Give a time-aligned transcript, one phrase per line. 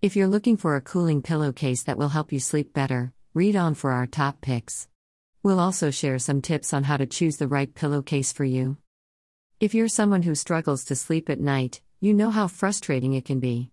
[0.00, 3.74] If you're looking for a cooling pillowcase that will help you sleep better, read on
[3.74, 4.86] for our top picks.
[5.42, 8.76] We'll also share some tips on how to choose the right pillowcase for you.
[9.58, 13.40] If you're someone who struggles to sleep at night, you know how frustrating it can
[13.40, 13.72] be.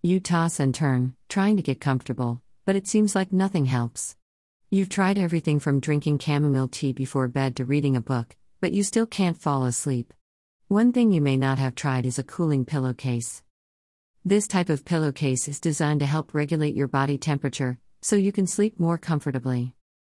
[0.00, 4.16] You toss and turn, trying to get comfortable, but it seems like nothing helps.
[4.70, 8.82] You've tried everything from drinking chamomile tea before bed to reading a book, but you
[8.82, 10.14] still can't fall asleep.
[10.68, 13.42] One thing you may not have tried is a cooling pillowcase.
[14.26, 18.48] This type of pillowcase is designed to help regulate your body temperature so you can
[18.48, 19.76] sleep more comfortably.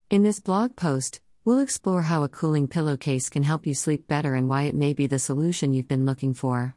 [0.09, 4.35] In this blog post, We'll explore how a cooling pillowcase can help you sleep better
[4.35, 6.75] and why it may be the solution you've been looking for.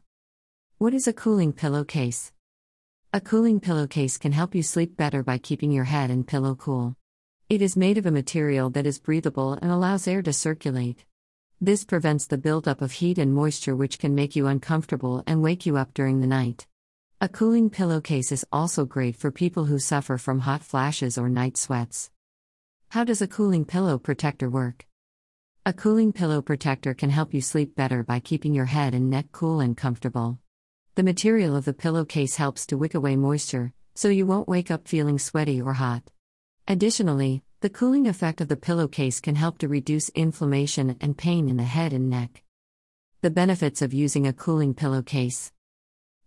[0.77, 2.31] What is a cooling pillowcase?
[3.11, 6.95] A cooling pillowcase can help you sleep better by keeping your head and pillow cool.
[7.49, 11.03] It is made of a material that is breathable and allows air to circulate.
[11.59, 15.65] This prevents the buildup of heat and moisture, which can make you uncomfortable and wake
[15.65, 16.65] you up during the night.
[17.23, 21.55] A cooling pillowcase is also great for people who suffer from hot flashes or night
[21.55, 22.09] sweats.
[22.89, 24.87] How does a cooling pillow protector work?
[25.63, 29.27] A cooling pillow protector can help you sleep better by keeping your head and neck
[29.31, 30.39] cool and comfortable.
[30.95, 34.87] The material of the pillowcase helps to wick away moisture, so you won't wake up
[34.87, 36.01] feeling sweaty or hot.
[36.67, 41.57] Additionally, the cooling effect of the pillowcase can help to reduce inflammation and pain in
[41.57, 42.41] the head and neck.
[43.21, 45.51] The benefits of using a cooling pillowcase.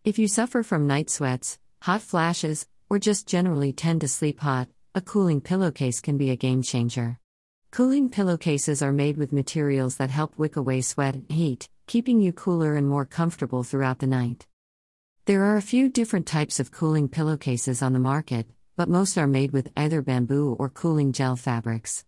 [0.04, 4.68] If you suffer from night sweats, hot flashes, or just generally tend to sleep hot,
[4.94, 7.18] a cooling pillowcase can be a game changer.
[7.70, 12.34] Cooling pillowcases are made with materials that help wick away sweat and heat, keeping you
[12.34, 14.46] cooler and more comfortable throughout the night.
[15.24, 19.26] There are a few different types of cooling pillowcases on the market, but most are
[19.26, 22.04] made with either bamboo or cooling gel fabrics.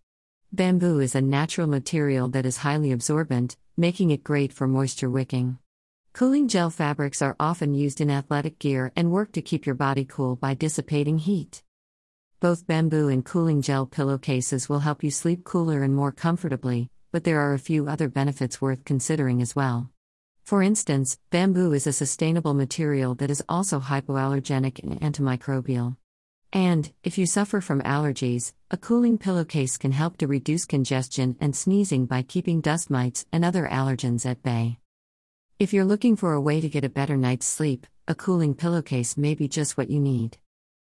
[0.53, 5.59] Bamboo is a natural material that is highly absorbent, making it great for moisture wicking.
[6.17, 10.07] Cooling gel fabrics are often used in athletic gear and work to keep your body
[10.07, 11.63] cool by dissipating heat.
[12.41, 17.25] Both bamboo and cooling gel pillowcases will help you sleep cooler and more comfortably, but
[17.25, 19.91] there are a few other benefits worth considering as well.
[20.43, 25.99] For instance, bamboo is a sustainable material that is also hypoallergenic and antimicrobial.
[26.51, 31.55] And, if you suffer from allergies, a cooling pillowcase can help to reduce congestion and
[31.55, 34.79] sneezing by keeping dust mites and other allergens at bay.
[35.59, 39.17] If you're looking for a way to get a better night's sleep, a cooling pillowcase
[39.17, 40.37] may be just what you need.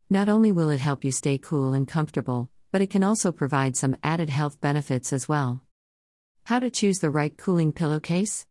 [0.10, 3.76] Not only will it help you stay cool and comfortable, but it can also provide
[3.76, 5.62] some added health benefits as well.
[6.46, 8.46] How to choose the right cooling pillowcase?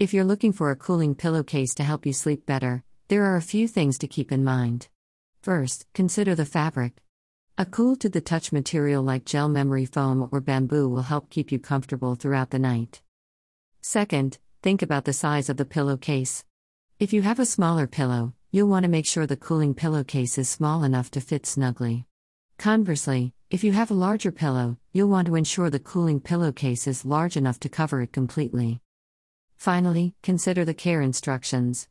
[0.00, 3.40] If you're looking for a cooling pillowcase to help you sleep better, there are a
[3.40, 4.88] few things to keep in mind.
[5.42, 7.04] First, consider the fabric.
[7.56, 11.52] A cool to the touch material like gel memory foam or bamboo will help keep
[11.52, 13.00] you comfortable throughout the night.
[13.80, 16.44] Second, think about the size of the pillowcase.
[16.98, 20.48] If you have a smaller pillow, you'll want to make sure the cooling pillowcase is
[20.48, 22.04] small enough to fit snugly.
[22.58, 27.04] Conversely, if you have a larger pillow, you'll want to ensure the cooling pillowcase is
[27.04, 28.80] large enough to cover it completely.
[29.56, 31.86] Finally, consider the care instructions.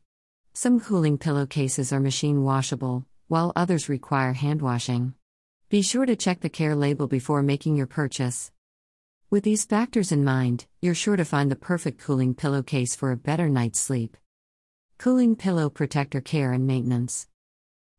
[0.52, 5.14] Some cooling pillowcases are machine washable, while others require hand washing.
[5.70, 8.52] Be sure to check the care label before making your purchase.
[9.28, 13.16] With these factors in mind, you're sure to find the perfect cooling pillowcase for a
[13.16, 14.16] better night's sleep.
[14.98, 17.26] Cooling pillow protector care and maintenance.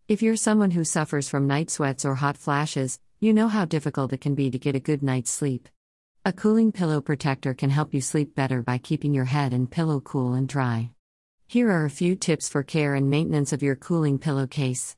[0.08, 4.14] If you're someone who suffers from night sweats or hot flashes, you know how difficult
[4.14, 5.68] it can be to get a good night's sleep.
[6.24, 10.00] A cooling pillow protector can help you sleep better by keeping your head and pillow
[10.00, 10.92] cool and dry.
[11.46, 14.96] Here are a few tips for care and maintenance of your cooling pillowcase.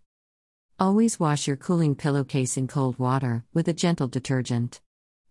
[0.79, 4.79] Always wash your cooling pillowcase in cold water with a gentle detergent.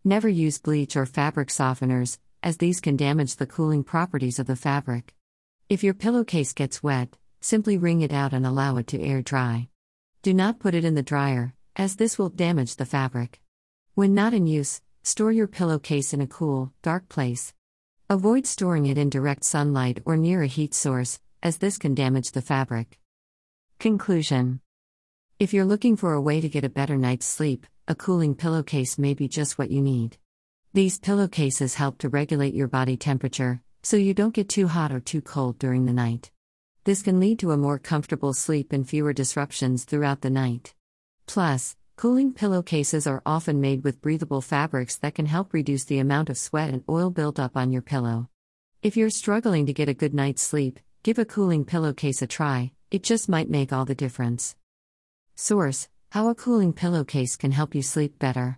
[0.09, 4.57] Never use bleach or fabric softeners, as these can damage the cooling properties of the
[4.57, 5.15] fabric.
[5.69, 9.69] If your pillowcase gets wet, simply wring it out and allow it to air dry.
[10.23, 13.43] Do not put it in the dryer, as this will damage the fabric.
[13.97, 17.53] When not in use, store your pillowcase in a cool, dark place.
[18.09, 22.31] Avoid storing it in direct sunlight or near a heat source, as this can damage
[22.31, 22.99] the fabric.
[23.79, 24.63] Conclusion
[25.41, 28.99] If you're looking for a way to get a better night's sleep, a cooling pillowcase
[28.99, 30.19] may be just what you need.
[30.73, 34.99] These pillowcases help to regulate your body temperature, so you don't get too hot or
[34.99, 36.33] too cold during the night.
[36.83, 40.75] This can lead to a more comfortable sleep and fewer disruptions throughout the night.
[41.27, 46.31] Plus, cooling pillowcases are often made with breathable fabrics that can help reduce the amount
[46.31, 48.29] of sweat and oil buildup on your pillow.
[48.83, 52.73] If you're struggling to get a good night's sleep, give a cooling pillowcase a try,
[52.91, 54.57] it just might make all the difference.
[55.41, 58.57] Source How a cooling pillowcase can help you sleep better.